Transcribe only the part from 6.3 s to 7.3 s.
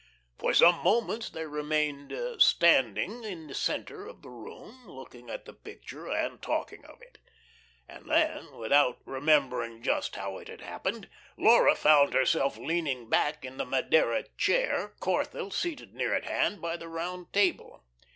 talking of it.